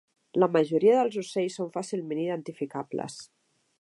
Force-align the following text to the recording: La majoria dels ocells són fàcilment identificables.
La 0.43 0.47
majoria 0.53 0.95
dels 0.99 1.17
ocells 1.23 1.59
són 1.59 1.69
fàcilment 1.75 2.23
identificables. 2.23 3.19